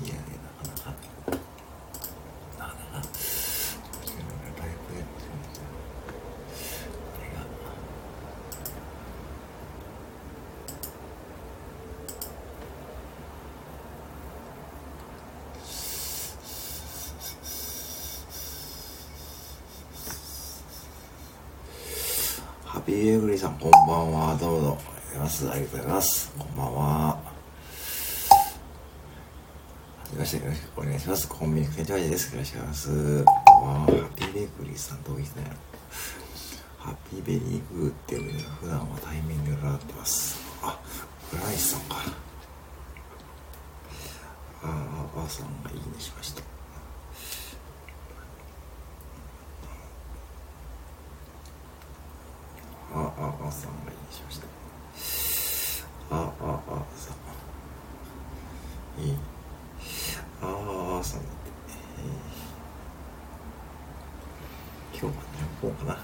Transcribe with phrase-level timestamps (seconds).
[0.00, 0.10] ね、
[0.42, 0.90] なかなか。
[2.58, 3.06] なかなか。
[4.58, 5.70] ライブやってみたいな。
[7.14, 7.38] あれが。
[22.64, 24.36] ハッピーエグリさん、こんばんは。
[24.36, 24.78] どうも。
[25.14, 26.32] ありがとうございます。
[26.36, 27.13] こんばんは。
[30.34, 31.28] よろしくお願いします。
[31.28, 32.32] コンビニ店長です。
[32.34, 33.24] よろしくお願いします。
[33.24, 35.56] ハッピーベーグリーさん、どういったんやろ。
[36.78, 40.40] ハッピーベリーグーっていう、普段はタイミングで習ってます。
[40.60, 40.80] あ、
[41.32, 41.96] 浦西さんか。
[44.64, 44.66] あ
[45.16, 46.42] あ、あさんがいいねしました。
[52.92, 54.46] あ、あ、あさんがいいにしました。
[56.10, 57.14] あ、あ、あさん。
[59.00, 59.16] いい。
[60.40, 60.46] あ、
[61.00, 61.50] あさんだって。
[64.92, 65.22] えー、今日は
[65.62, 65.98] 何本かな。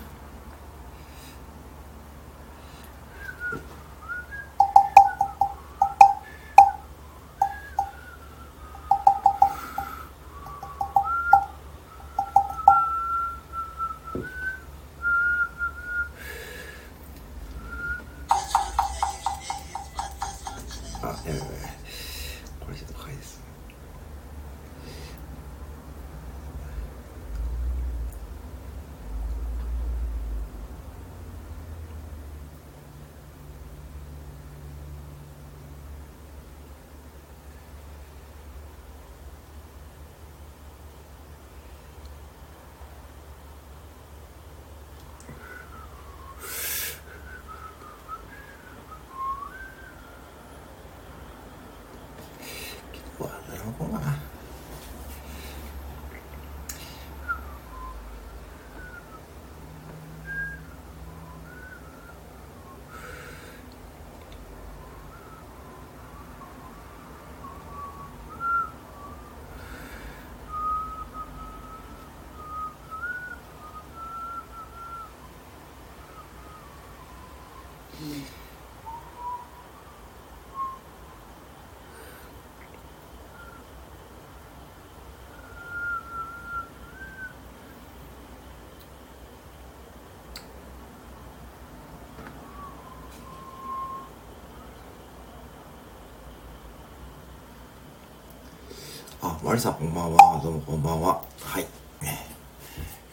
[99.22, 100.40] あ、マリさんこんばんは。
[100.42, 101.22] どうもこんばんは。
[101.42, 101.79] はい。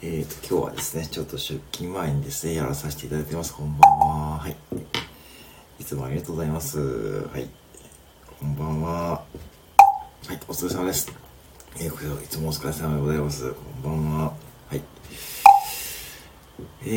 [0.10, 3.54] えっ、ー、と、今日はですね、ちょっと出勤前にですね、やらさせていただいてます。
[3.54, 4.38] こんばんは。
[4.38, 4.56] はい。
[5.80, 6.80] いつもありがとうございます。
[6.80, 7.50] はい。
[8.40, 8.92] こんばんは。
[9.10, 9.22] は
[10.30, 11.12] い、お疲れ様です。
[11.76, 13.52] えー、こちらいつもお疲れ様でございます。
[13.52, 14.34] こんばんは。
[14.70, 14.82] はい。
[16.84, 16.88] え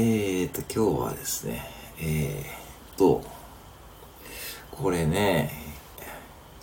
[0.44, 1.68] ーと、今日はですね、
[2.00, 3.24] えーと、
[4.70, 5.50] これね、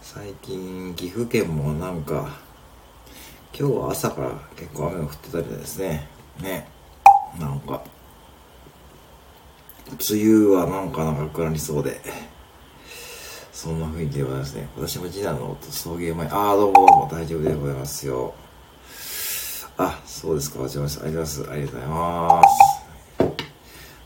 [0.02, 2.40] 最近岐阜県もなんか
[3.54, 6.07] 今日は朝から結構雨が降ってたりですね
[6.42, 6.68] ね。
[7.40, 7.82] なんか。
[9.90, 12.02] 梅雨はなんか長くなりそうで。
[13.54, 14.68] そんな雰囲気でございますね。
[14.78, 16.28] 私も次男の送迎前。
[16.28, 17.10] ああどうもどうも。
[17.12, 18.34] 大丈夫でございますよ。
[19.78, 20.60] あそうですか。
[20.60, 21.50] お邪魔しありがとうございます。
[21.50, 22.78] ありがとうございます。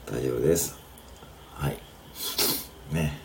[0.05, 0.75] 大丈夫です。
[1.53, 1.77] はい。
[2.91, 3.17] ね。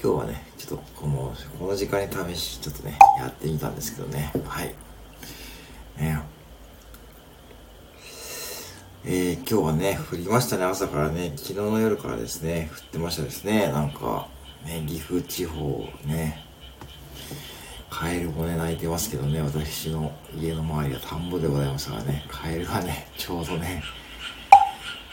[0.00, 4.32] 今日はねちょっとこのこの時間に試しちょっとねやってみたんですけどね。
[4.46, 4.74] はい。
[5.98, 6.22] ね。
[9.10, 14.28] えー、今日はね降りましたね朝からね昨日の夜からですね降ってましたですねなんか
[14.66, 16.44] ね岐阜地方ね
[17.88, 23.82] カエルもね鳴いてますけどね私の家の周りは田んぼでございますからねカエルがねちょうどね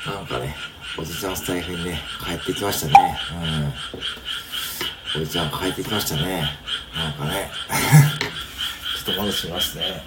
[0.06, 0.54] なんかね
[1.00, 6.44] おじちゃんスタイフにね帰ってきましたねうんおじちゃん帰ってきましたね。
[6.94, 7.50] なんかね。
[9.06, 10.04] ちょっと戻しますね。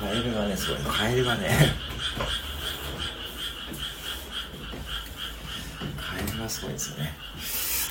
[0.00, 0.78] カエルがね、すごい。
[0.80, 1.76] カエルがね。
[5.96, 7.14] カエルがすごいですよね。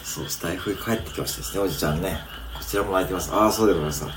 [0.03, 2.19] そう、スタイフに帰ってきましたですね、おじちゃんね。
[2.53, 3.33] こちらも泣いてます。
[3.33, 4.05] ああ、そうでございます。
[4.05, 4.13] ね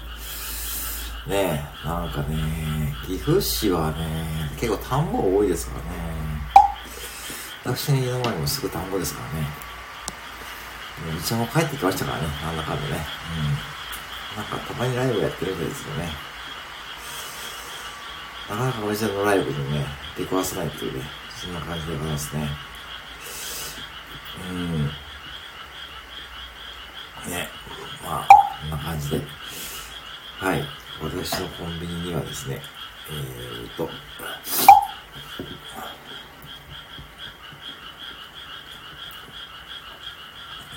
[1.84, 5.90] え、なんかね、岐阜市はね、結構田んぼ多いですからね。
[7.64, 9.48] 私の家の前にもすぐ田んぼですからね。
[11.18, 13.06] うちゃんも帰ってきましたからね、なんだかんだね。
[14.36, 14.42] うん。
[14.42, 16.08] なんかたまにライブやってるんですよね。
[18.50, 19.86] なかなかおじちゃんのライブにね、
[20.18, 21.04] 出くわせないっていうね、
[21.40, 22.73] そんな感じでございますね。
[24.50, 24.84] うん。
[27.30, 27.48] ね、
[28.04, 28.28] まあ、
[28.60, 29.20] こんな感じで。
[30.38, 30.64] はい。
[31.02, 32.60] 私のコンビニにはですね、
[33.10, 33.88] えーと、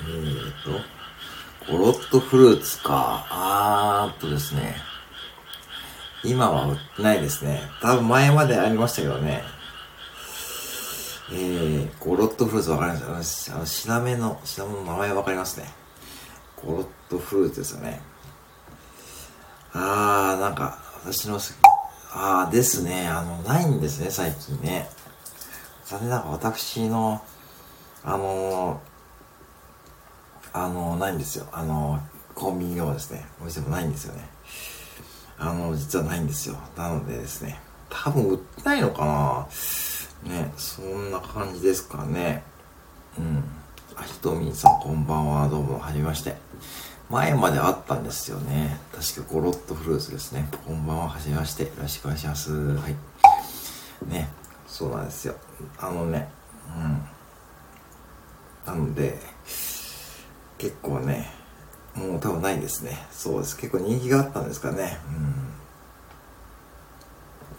[0.06, 3.27] えーと、ゴロットフルーツか。
[3.30, 4.75] あーっとですね。
[6.24, 7.62] 今は売ってないですね。
[7.81, 9.44] 多分前までありましたけどね。
[11.31, 11.56] えー、
[12.07, 13.51] ゴロットフルーツわかります？
[13.54, 15.65] あの、シナメの、シナメの名前わかりますね。
[16.56, 18.00] ゴロットフルーツですよね。
[19.74, 21.45] あー、なんか、私の好き、
[22.13, 24.89] あーですね、あの、ないんですね、最近ね。
[25.83, 27.21] 残念ながら私の、
[28.06, 31.45] あのー、あのー、ないんですよ。
[31.51, 34.30] あのー、コンビニでもですね、お店もないんですよね。
[35.38, 36.56] あの、実はないんですよ。
[36.77, 39.48] なのでですね、多分売ってないのかな
[40.24, 42.44] ね、そんな感じですかね。
[43.18, 43.44] うん。
[43.96, 45.48] あ、ひとみんさんこんばんは。
[45.48, 46.36] どうも、はじめまして。
[47.10, 48.80] 前まであったんですよね。
[48.92, 50.50] 確かゴロッとフルーツですね。
[50.66, 51.64] こんばんは、はじめまして。
[51.64, 52.52] よろしくお願いします。
[52.52, 52.96] はい。
[54.08, 54.30] ね、
[54.68, 55.36] そうなんですよ。
[55.80, 56.30] あのね、
[56.75, 58.74] うん。
[58.74, 59.20] なので、
[60.58, 61.31] 結構ね、
[61.96, 63.06] もう多分ないですね。
[63.12, 63.56] そうです。
[63.58, 64.98] 結構人気があったんですかね。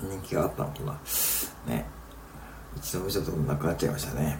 [0.02, 0.10] うん。
[0.10, 0.98] 人気があったのかな。
[1.66, 1.86] ね。
[2.76, 4.38] 一度見ちゃったことなくなっちゃいましたね。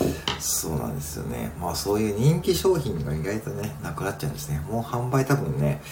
[0.00, 0.10] うん。
[0.40, 1.52] そうなんですよね。
[1.60, 4.60] まあそういう人気商品が意外とね、なくなっちゃうんですね。
[4.68, 5.82] もう販売多分ね、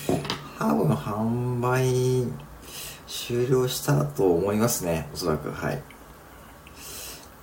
[0.56, 2.26] ハーブの販売
[3.06, 5.08] 終了したと思いますね。
[5.12, 5.50] おそらく。
[5.50, 5.82] はい。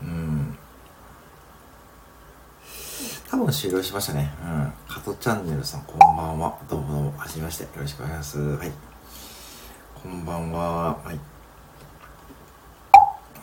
[0.01, 0.57] うん。
[3.29, 4.33] 多分終了しましたね。
[4.43, 4.73] うん。
[4.87, 6.57] 加トチャンネルさん、こんばんは。
[6.69, 7.63] どうもどうも、はじめまして。
[7.63, 8.39] よろしくお願いします。
[8.39, 8.71] はい。
[10.01, 10.97] こんばんは。
[11.03, 11.34] はい。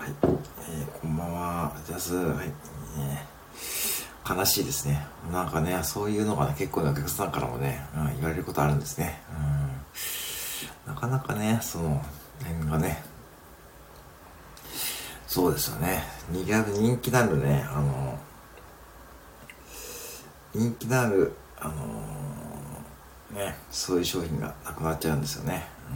[0.03, 0.11] はい。
[0.11, 1.71] えー、こんばんは。
[1.71, 1.73] は
[2.43, 2.49] い。
[2.99, 3.25] ね、
[4.29, 5.07] 悲しいですね。
[5.31, 9.21] なんかね、そういうのがね、結構なお客さんからもね、うん、言われることあるんですね。
[10.89, 10.93] うん。
[10.93, 12.05] なかなかね、その、
[12.43, 13.05] 辺がね、
[15.29, 16.03] そうですよね。
[16.33, 18.19] 人気なるね、あの、
[20.53, 25.65] 人気のある、あのー、ね、そういう商品がなくなっちゃうんですよね。
[25.93, 25.95] う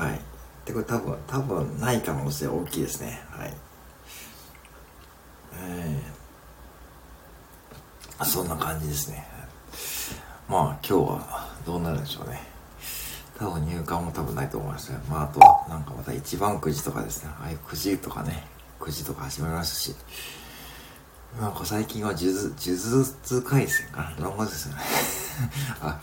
[0.00, 0.04] ん。
[0.04, 0.20] はい。
[0.64, 3.20] で、これ多分、多分ない可能性大きいですね。
[3.30, 3.54] はい。
[5.54, 9.26] えー、そんな感じですね。
[10.48, 12.40] まあ、今日はどうなるんでしょうね。
[13.38, 17.30] 多分入荷も多分ないと思いますまあ、あとは、なんかまた一番くじとかですね。
[17.40, 18.44] ああいうくじとかね、
[18.78, 19.96] くじとか始まりましたし、
[21.40, 24.82] なんか最近は呪術、呪術回戦かなドラゴンですよね
[25.80, 26.00] あ、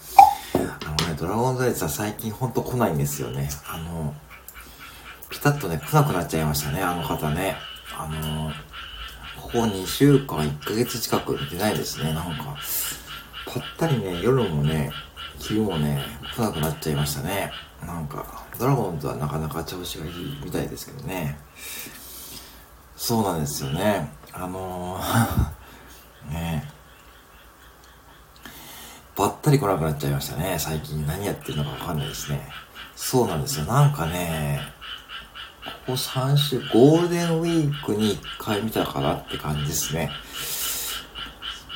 [0.56, 3.50] あのね、ドラゴンズレースは最近ほんと来ないんですよね。
[3.68, 4.16] あの、
[5.30, 7.56] ピタッとね、来なくなっちゃいましたね、あの方ね。
[7.98, 8.52] あの、
[9.42, 12.56] ここ2週間、1ヶ月近く見てないですね、なんか。
[13.46, 14.92] ぱったりね、夜もね、
[15.40, 16.04] 昼もね、
[16.36, 17.52] 来なくなっちゃいましたね。
[17.86, 21.38] なんか、ドラゴンズはなかなか調子がいいみたいですけどね。
[22.96, 24.12] そうなんですよね。
[24.34, 25.50] あのー
[26.30, 26.70] ね
[29.16, 30.58] ばったり来なくなっちゃいましたね。
[30.60, 32.42] 最近何やってるのかわかんないですね。
[32.96, 33.66] そうなんですよ。
[33.66, 34.62] なんかね、
[35.70, 40.12] ここ3週、ゴールデンウィークに1回見たかなって感じですね。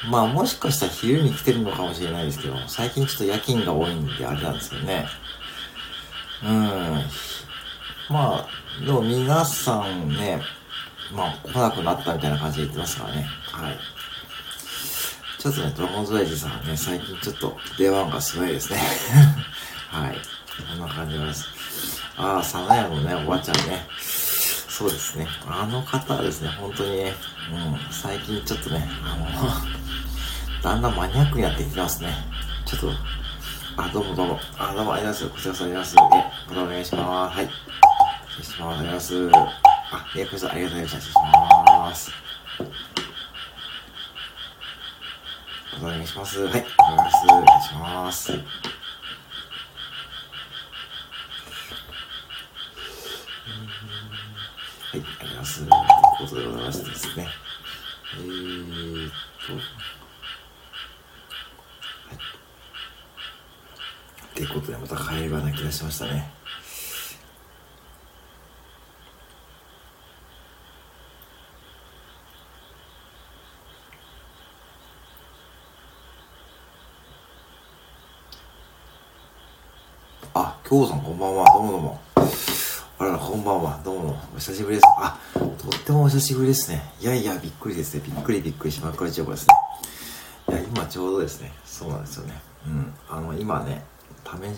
[0.10, 5.08] まあもしかしたら昼に来てるのかもしれないですけど、最近ちょっと夜勤が多いんであれなんですけどね。
[6.44, 7.02] うん。
[8.10, 10.42] まあ、でも皆さんね、
[11.14, 13.28] まあ、来なくなったみたいな感じで言ってますからね。
[13.52, 13.78] はい。
[15.40, 18.80] ちょっとね、ドラゴンズライジさんはね、最近ちょっと出番がすごいですね。
[19.90, 20.18] はい。
[20.70, 22.02] こんな感じです。
[22.17, 23.88] ああ、サナヤのね、おばちゃんね。
[24.00, 25.27] そうですね。
[25.48, 27.13] あの方はですね、本当にね、
[27.51, 29.25] うん、最近ちょっとね、あの、
[30.62, 32.13] だんだんマニアックになってきますね。
[32.65, 32.91] ちょっと、
[33.77, 34.39] あ、どうもどうも。
[34.58, 35.41] あ、どうもありがとうございます。
[35.41, 36.53] こちらこそありがとうございます。
[36.53, 37.38] え、お願いします。
[37.38, 37.50] はい。
[37.50, 38.62] お願いします。
[38.62, 39.32] ありがとうございます。
[39.93, 41.01] あ、え、こちらありがとうございました。
[41.01, 42.24] 失礼します。
[45.82, 46.39] お願いします。
[46.46, 47.25] はい、お願いします。
[47.27, 48.32] お願いします。
[48.32, 48.41] はい、
[55.22, 56.25] ありがとうございます。
[56.25, 57.27] ということでございましてですね。
[58.15, 59.12] えーっ
[59.48, 59.62] と、はい。
[64.36, 66.43] ということで、またカエルが鳴き出しましたね。
[80.74, 81.45] きょうさんこんばんは。
[81.53, 82.12] どうもどうも。
[83.03, 83.81] あら、こんばんは。
[83.83, 84.17] どうも。
[84.33, 84.86] お久しぶりです。
[84.98, 86.81] あ、とってもお久しぶりですね。
[87.01, 88.01] いやいや、びっくりですね。
[88.05, 89.55] びっくりびっくりしまくり情報ですね。
[90.48, 91.51] いや、今ちょうどですね。
[91.65, 92.41] そうなんですよね。
[92.65, 92.93] うん。
[93.10, 93.83] あの、今ね、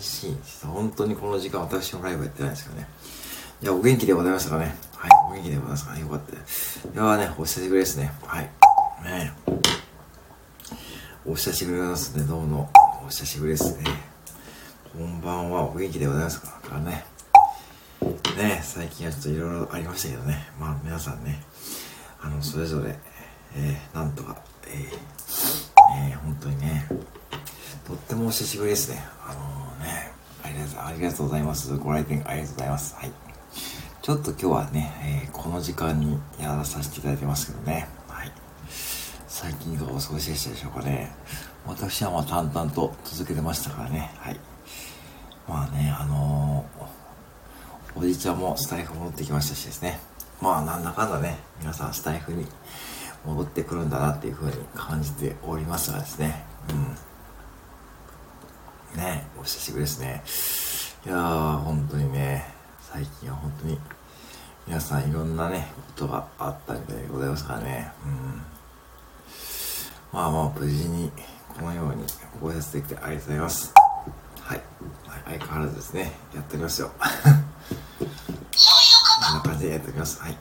[0.00, 2.86] しに、本当にこの時間私のライブやってないんですけどね。
[3.62, 4.76] いや、お元気でございましたかね。
[4.94, 6.00] はい、お元気でございますかね。
[6.02, 6.32] よかった。
[6.36, 8.12] いやね、お久しぶりですね。
[8.24, 8.50] はい。
[9.02, 9.32] ね
[11.26, 12.22] お久しぶりですね。
[12.22, 12.70] どうも。
[13.04, 13.86] お久しぶりですね。
[14.96, 15.64] こんばんは。
[15.64, 17.15] お元気でございますからね。
[18.36, 21.42] ね、最近はちょっといろいろありましたけどね、まあ皆さんね、
[22.20, 22.94] あの、それぞれ、
[23.56, 26.86] えー、なんとか、えー、えー、本当にね、
[27.86, 29.02] とってもお久しぶりですね。
[29.26, 30.12] あのね、
[30.42, 31.74] ありがとうありがとうございます。
[31.76, 32.94] ご来店ありがとうございます。
[32.96, 33.12] はい。
[34.02, 38.32] ちょっと今日はね、えー、この時間にやらさせていただいてますけどね、はい。
[39.28, 41.10] 最近がお過ごしでしたでしょうかね。
[41.64, 44.38] 私はまあ淡々と続けてましたからね、はい。
[45.48, 46.75] まあね、あのー、
[47.98, 49.98] おじいちゃんもスタイフ戻ってきましたしですね。
[50.42, 52.46] まあなんだかんだね、皆さんスタイフに
[53.24, 56.44] 戻ってくるんだなっていう風に感じておりますがですね。
[58.94, 59.00] うん。
[59.02, 60.22] ねお久しぶりですね。
[61.06, 62.44] いやー、本当にね、
[62.82, 63.78] 最近は本当に
[64.66, 67.92] 皆さんいろんなね、ことがあったみたいでございますからね。
[68.04, 68.42] うん。
[70.12, 71.10] まあまあ、無事に
[71.56, 72.04] このように
[72.42, 73.72] ご挨拶できてありがとうございます。
[74.42, 74.60] はい。
[75.24, 76.90] 相変わらずですね、やっておりますよ。
[77.68, 80.20] こんな感じでやっております。
[80.20, 80.36] はい。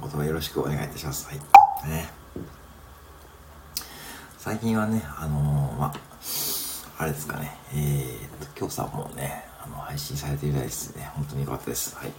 [0.00, 1.26] お言葉よろしくお願いいたします。
[1.26, 1.88] はい。
[1.88, 2.10] ね。
[4.38, 5.94] 最近はね、あのー、まあ、
[6.98, 11.10] あれですかね、えー、っと、今日さんもね、あの、配信されているみたいですね。
[11.14, 11.96] 本当に良かったです。
[11.96, 12.12] はい。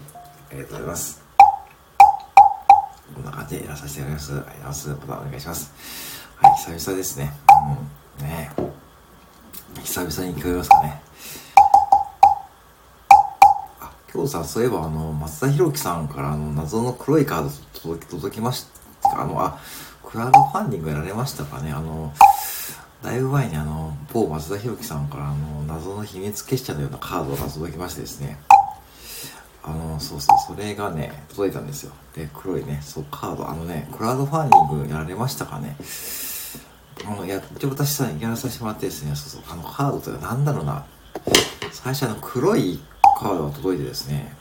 [0.52, 1.24] ありがとうございます。
[3.14, 4.32] こんな感じでやらさせていただきます。
[4.32, 4.90] ありがとうございます。
[4.90, 5.74] またお願いします。
[6.38, 7.34] はい、久々ですね。
[8.20, 8.26] うん。
[8.26, 8.52] ね
[9.84, 11.02] 久々に聞こえますかね。
[14.12, 17.50] 今日さ、そういえばあの、松田博樹さんからあの、謎の黒いカード
[17.80, 18.66] 届き、届きまし
[19.04, 19.60] たあの、あ、
[20.04, 22.12] クラウドファンディングやられましたかねあの、
[23.04, 28.40] だいぶ前にあの、某松田博樹さんからあの、謎の秘密結社のようなカードが届きましてですね。
[29.62, 31.92] あの、そうそう、それがね、届いたんですよ。
[32.16, 35.76] で、黒いね、そう、カード、あのね、クラウドファンディングやられましたかね
[37.06, 40.86] あの、や、一応私さ、やらさせてもらってですね、そうそう、あの、カードというか、なんだろうな。
[41.72, 42.80] 最初あの、黒い
[43.20, 44.34] カードが届いてですね、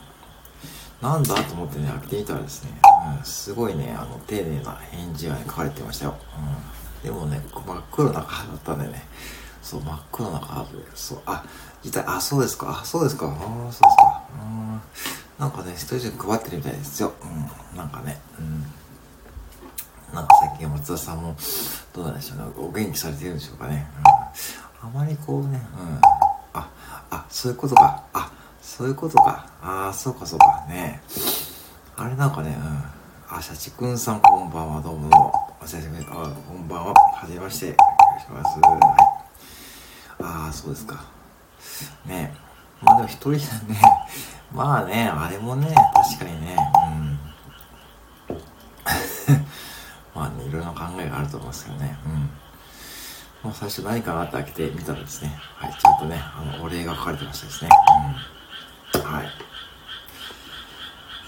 [1.02, 2.70] なんだと思ってね、開けてみたらですね、
[3.18, 6.14] うん、すごいね、あの、丁寧な返事がね、書かれてましたよ。
[7.00, 7.04] うん。
[7.04, 9.04] でもね、真っ黒なカードだったんでね、
[9.62, 11.44] そう、真っ黒なカードで、そう、あ、
[11.84, 14.80] 実際、あ、そうですか、あ、そうですか、あ、そうですか、うん。
[15.38, 17.12] なんかね、一人ずつ配ってるみたいですよ。
[17.22, 18.64] うん、なんかね、うん。
[20.14, 21.36] なんか最近松田さんも、
[21.92, 23.88] どうなんでしょうね、お元気されてるんでしょうかね。
[24.82, 26.00] うん、あまりこうね、うん。
[26.54, 26.68] あ、
[27.10, 28.02] あ、そういうことか。
[28.12, 28.27] あ、
[28.68, 29.46] そういうことか。
[29.62, 30.66] ああ、そうかそうか。
[30.68, 31.00] ね
[31.96, 32.54] あれなんかね、
[33.30, 33.36] うん。
[33.36, 35.56] あ、シャチくんさんこんばんは、どうもどうも。
[35.62, 36.06] お久しぶり。
[36.10, 36.12] あ、
[36.46, 36.94] こんばんは。
[36.94, 37.74] はじめまして。
[37.74, 38.60] お願いします。
[38.60, 40.22] はい。
[40.22, 41.02] ああ、そうですか。
[42.04, 42.34] ね
[42.82, 43.80] まあでも一人でね、
[44.52, 46.56] まあね、あれもね、確かにね、
[48.28, 48.34] うん。
[50.14, 51.98] まあね、いろいろな考えがあると思うんですけどね。
[52.04, 52.12] うん。
[53.44, 57.70] もう最初何かなって開けてみたらですね、はい、ちゃんとね、あの、お礼が書かれてましたですね。
[58.04, 58.37] うん。
[59.08, 59.28] はい。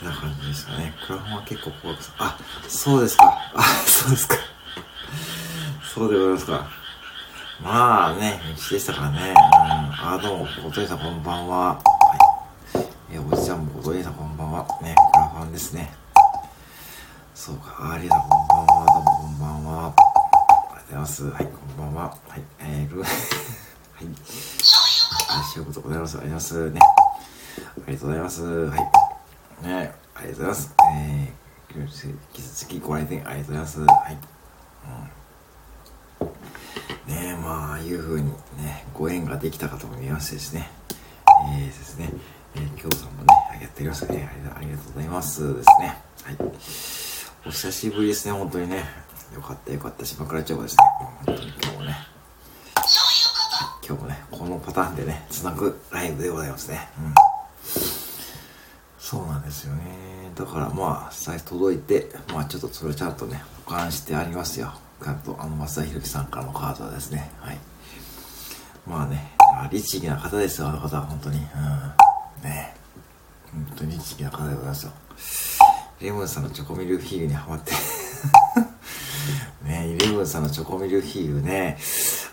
[0.04, 0.92] な感じですかね。
[1.06, 3.52] クラファンは結構怖くあ、そうですか。
[3.54, 4.36] あ、そうですか。
[5.94, 6.68] そうでございますか。
[7.62, 9.30] まあね、道でしたからね。
[9.30, 9.34] うん。
[9.34, 11.58] あ、どうも、お父さんこんばんは。
[11.74, 11.80] は
[12.74, 13.14] い。
[13.14, 14.66] え、おじちゃんもお父さんこんばんは。
[14.82, 15.90] ね、クラファンですね。
[17.34, 19.86] そうか、ありがとう、こんばんは、どうもこんばんは。
[19.86, 21.24] ありがとうございます。
[21.30, 22.02] はい、こんばんは。
[22.28, 23.10] はい、えー、ル、 はい。
[25.30, 26.18] あ、しようございます。
[26.18, 26.70] ありがとうございます。
[26.70, 26.99] ね。
[27.90, 28.44] ありがとうございます。
[28.44, 29.66] はい。
[29.66, 30.74] ね、ありがとうございます。
[30.94, 31.88] えー、引
[32.32, 33.80] き続きご来店ありがとうございます。
[33.80, 34.18] はい。
[37.08, 37.12] うん。
[37.12, 38.30] ねまあ、ああいう風に
[38.62, 40.70] ね、ご縁ができたかと思いましてですね。
[41.52, 42.12] えー、ですね。
[42.54, 43.26] えー、今日さんもね、
[43.60, 44.30] やっておりますね。
[44.54, 45.98] ありがとうございますですね。
[46.22, 46.36] はい。
[47.48, 48.84] お久しぶりですね、本当にね。
[49.34, 50.84] よかったよかったし、枕町ですね。
[51.26, 51.96] 本当に今日もね。
[53.84, 56.88] 今日もね、このパターンでね、つなぐライブでございますね。
[56.96, 57.29] うん。
[58.98, 60.32] そうなんですよね。
[60.34, 64.72] だからまあ、財布届いて、まあちょっとそれちゃんとね、保管してありますよ。
[65.02, 67.30] ちゃんと、あの、松田博樹さんからのカードはですね。
[67.40, 67.58] はい。
[68.86, 69.32] まあね、
[69.70, 71.38] 律儀な方ですよ、あの方は本当に。
[71.38, 71.44] うん。
[72.42, 72.74] ね
[73.52, 74.92] 本当に律儀な方でございますよ。
[76.00, 77.72] レモンさんのチョコミルフィーユにハマって
[79.64, 81.78] ねレモンさんのチョコミルフィーユね。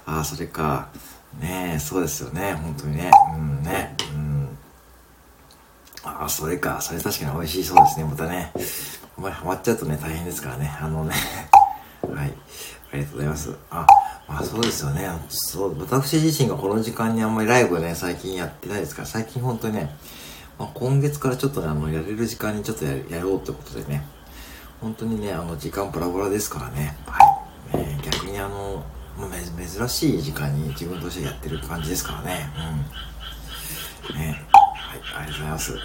[0.06, 0.88] ああ、それか。
[1.40, 2.54] ねそうですよね。
[2.54, 3.12] 本当にね。
[3.36, 3.97] うんね。
[6.28, 6.80] あ、それか。
[6.82, 8.06] それ確かに美味しいそうですね。
[8.06, 8.52] またね。
[9.18, 10.78] お前ハマっちゃうとね、大変ですからね。
[10.80, 11.16] あのね。
[12.04, 12.34] はい。
[12.92, 13.56] ありがとうございます。
[13.72, 13.88] あ、
[14.28, 15.10] まあそうですよね。
[15.30, 19.96] そう、私自身がこの時間にあんまりライブね、最近やってないですから、最近本当にね、
[20.60, 24.06] まあ、今月からちょっとね、あの、やれる時間にちょっとややろうってことでね、
[24.82, 27.28] 本当にね、あの、時間バラバラですからね、はい。
[27.74, 28.84] えー、逆にあの、
[29.18, 29.30] まあ、
[29.66, 32.50] 珍しい時間に自分としてやってる感じですからね、
[34.10, 34.16] うん。
[34.16, 34.47] ね、
[35.18, 35.80] ありがとうございます。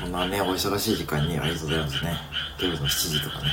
[0.00, 2.16] こんなね、お忙しい時間にありがとうございますね。
[2.60, 3.44] 夜の7時とかね。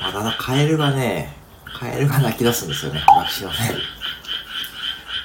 [0.00, 1.36] まだな、カエルがね、
[1.78, 3.56] カエルが泣き出すんですよね、私のね。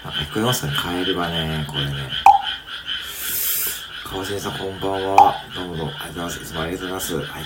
[0.03, 1.93] なんか聞こえますかね、カエルがね、これね。
[4.03, 5.35] 川瀬さん、こんばんは。
[5.55, 6.43] どうもどうも、ありがとうございます。
[6.43, 7.31] いつもありがとうございます。
[7.31, 7.43] はい。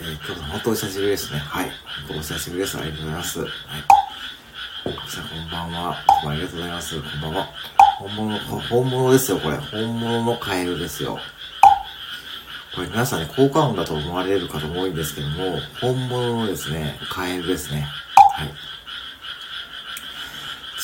[0.00, 1.38] えー、今日本当お久しぶりですね。
[1.38, 1.66] はい。
[1.66, 1.74] 本
[2.08, 2.78] 当お久しぶりです。
[2.78, 3.40] ありがとうございます。
[3.40, 3.50] はい。
[4.84, 5.92] 川瀬さん、こんばんは。
[5.92, 7.00] いつもありがとうございます。
[7.00, 7.81] こんばんは。
[8.02, 9.56] 本物、本物ですよ、これ。
[9.56, 11.18] 本物のカエルですよ。
[12.74, 17.86] これ皆さんね、効果音だと思われる方も多いんですけども、本物のですね、カエルですね。
[18.34, 18.48] はい。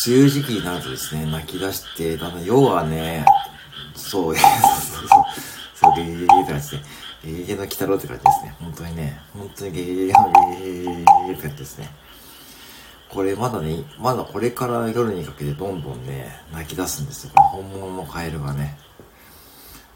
[0.06, 3.24] 梅雨時期になるとですね、泣き出して、だんだん要はね、
[3.96, 5.24] そう、そうそうそう、
[5.74, 6.82] そう、ゲゲゲゲって感じで、
[7.24, 8.54] ゲゲゲの鬼太郎って感じですね。
[8.60, 11.90] 本当にね、本当にゲゲゲのゲゲゲゲゲって感じですね。
[13.10, 17.32] これまだね、まだこれから夜にかけてどんどんね、泣き出すんですよ。
[17.34, 18.78] 本物のカエルがね。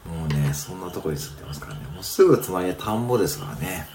[0.05, 1.81] もうね、そんなとこに住んでますからね。
[1.93, 3.87] もうすぐ隣で田んぼですからね。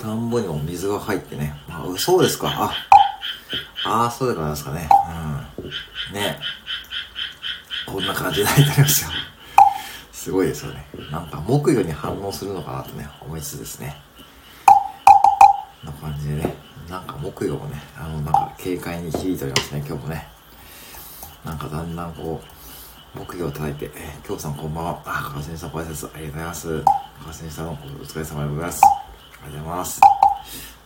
[0.00, 1.54] 田んぼにも水が入ってね。
[1.68, 2.48] まあ、そうですか。
[2.48, 2.74] あ、
[3.84, 4.88] ああ、そうでございますかね。
[6.10, 6.14] うん。
[6.14, 6.40] ね。
[7.86, 9.10] こんな感じになりますよ。
[10.10, 10.86] すごいですよね。
[11.12, 13.94] なんか木魚に反応するのかなとね、思いつつですね。
[15.84, 16.54] こんな感じでね。
[16.88, 20.28] なんか木魚もね、あの、なんか軽快に響いておりますね、今日もね。
[21.44, 22.42] なんかだんだんこ
[23.14, 25.02] う、木魚を叩いて、えー、京さんこんばんは。
[25.04, 26.84] あ、川瀬さんご挨拶ありがとうございます。
[27.20, 28.80] 川瀬さんお疲れ様でございます。
[28.84, 30.00] ありがとうございます。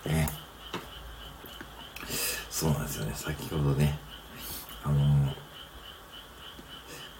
[0.06, 0.28] ね。
[2.50, 3.12] そうなんですよね。
[3.14, 3.98] 先ほどね、
[4.84, 5.34] あのー、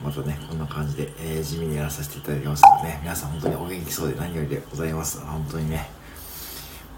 [0.01, 3.01] またね、こんな感じで、えー、地味にやらさせていただきましたね。
[3.03, 5.21] 皆さん本当にお元気そうで何よりでございます。
[5.21, 5.98] 本当にね。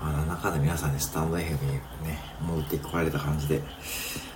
[0.00, 3.62] まあ、中で皆さんね、スタンド FM にね、戻ってこられた感じで、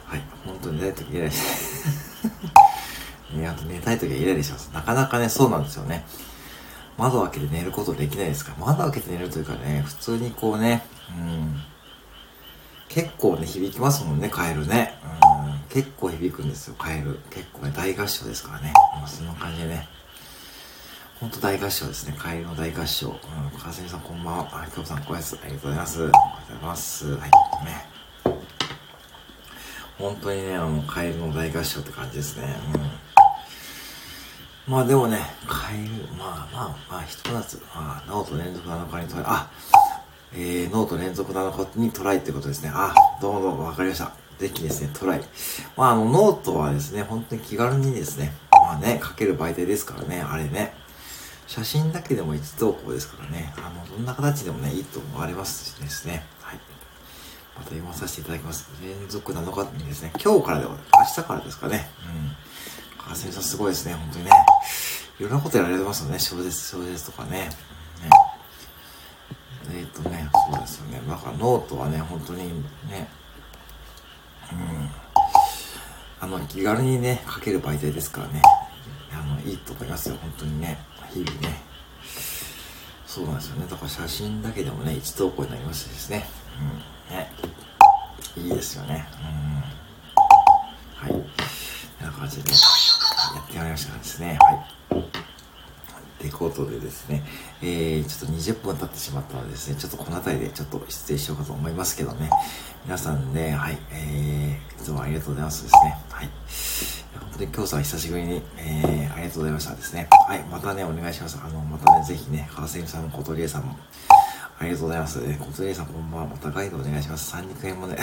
[0.05, 2.29] はい、本当に寝たい時偉いです。
[3.35, 4.71] ね、あと寝たい時はイライラします。
[4.73, 6.05] なかなかね、そうなんですよね。
[6.99, 10.85] 窓開けて寝ることできないですから、窓開けて寝るというかね、普通にこうね、
[11.19, 11.63] うん、
[12.89, 14.95] 結構ね、響きますもんね、カエルね。
[15.03, 17.19] うん、結構響くんですよ、カエル。
[17.31, 18.73] 結構ね、大合唱ですからね。
[18.97, 19.89] もうそんな感じでね。
[21.21, 22.17] ほんと大合唱ですね。
[22.19, 23.09] カエルの大合唱。
[23.09, 24.49] うん、川澄さんこんばんは。
[24.51, 26.03] あ、京さんご挨拶ありがとうございます。
[26.03, 27.07] ありがとうございます。
[27.15, 27.31] はい、ね。
[29.97, 32.57] 本当にね、あの、カエルの大合唱って感じですね。
[34.67, 34.73] うん。
[34.73, 39.51] まあでもね、カエル、まあまあまあ、ひと夏、まあ、ノート連続7日にトライ、あ、
[40.33, 42.73] えー、ノート連続7日にトライってことですね。
[42.75, 44.11] あ、どうもどうもわかりました。
[44.41, 45.21] ぜひですね、トライ。
[45.77, 50.83] まああの、ノートはですね、本当に気軽にですね、まあね、書ける媒体ですからね、あれね。
[51.47, 56.25] 写真だけでも一投稿ですからね、あの、どんな形でもね、いいと思われますしですね。
[56.41, 56.59] はい。
[57.57, 58.69] また読まさせていただきます。
[58.83, 61.89] 連続7日にですね、今日からでは、明日からですかね。
[62.99, 63.03] うん。
[63.05, 64.31] 川澄さんすごいですね、本当にね。
[65.21, 67.31] いろんなことやられてますよね、小説、小説とかね。
[67.31, 67.49] ね
[69.71, 71.01] えっ、ー、とね、そうですよね。
[71.07, 72.49] だからノートはね、本当に
[72.91, 73.09] ね、
[74.53, 74.91] うん。
[76.21, 78.43] あの、気軽にね、書ける媒体ですからね。
[79.45, 80.79] いいと思いますよ、本当にね。
[81.13, 81.63] 日々ね。
[83.07, 83.67] そうなんですよね。
[83.71, 86.27] だから写真だけでもね、一投稿になりますしね。
[87.11, 87.17] うん。
[87.17, 87.31] ね。
[88.37, 89.07] いいですよね。
[89.21, 91.09] うん。
[91.09, 91.13] はい。
[91.13, 92.57] こんな感じで、ね。
[93.37, 94.39] やってまいりましたですね。
[94.41, 94.75] はい。
[94.99, 97.23] ってことでですね、
[97.61, 102.31] えー、ちょっと20分経ってしまったのでですね、ちょっとこの辺りでちょっと失礼しようかと思いますけどね、
[102.85, 105.99] 皆さんね、はい、えー、いつもありがとうございますですね。
[106.09, 106.31] はい。
[107.21, 110.09] 本当に今日さん久しぶりに、えー、ありがとうございましたですね。
[110.11, 111.39] はい、またね、お願いします。
[111.43, 113.77] あの、またね、ぜひね、川瀬さん、小鳥江さんも、
[114.59, 115.21] ありがとうございます。
[115.21, 116.27] えー、小鳥江さん、こんばんは。
[116.29, 117.31] またガイドお願いします。
[117.31, 117.97] 三肉円もね。
[117.97, 117.99] っ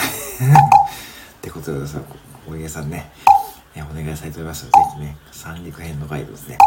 [1.42, 2.14] てことでございます。
[2.46, 3.12] 小鳥江さんね、
[3.76, 6.58] えお願いしたいと思います、ぜひね、三陸編のガイドですね、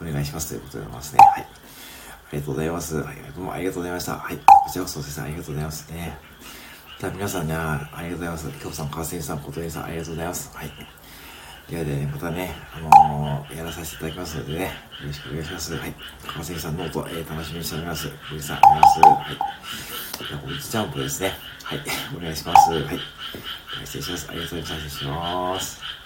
[0.00, 1.18] お願いしますということでございますね。
[1.20, 1.40] はい。
[1.40, 2.96] ありがとうございます。
[2.96, 4.18] はい、どうもありがとうございました。
[4.18, 4.36] はい。
[4.36, 6.18] こちらこそ、先生ありがとうございますね。
[7.00, 8.50] じゃあ皆さんね、ありがとうございます。
[8.60, 10.50] 京さん、川瀬さん、琴音さん、ありがとうございます。
[10.54, 10.97] はい。
[11.70, 14.70] いやでね、またね、あのー、やらさせていただきますのでね、よ
[15.06, 15.76] ろしくお願いします。
[15.76, 15.94] はい。
[16.26, 18.08] 川崎さん、ノート、えー、楽しみにしております。
[18.08, 19.00] 藤さん、お願いします。
[19.00, 20.28] はい。
[20.28, 21.32] じゃあ、こいつジャンプですね。
[21.64, 21.80] はい。
[22.16, 22.72] お願いします。
[22.72, 22.98] はい。
[23.84, 24.30] 失礼します。
[24.30, 24.88] ありがとうございます。
[24.88, 25.97] 失礼します。